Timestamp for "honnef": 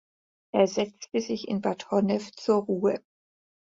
1.91-2.31